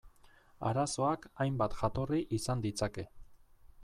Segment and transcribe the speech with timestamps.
[0.69, 3.05] Arazoak hainbat jatorri izan ditzake.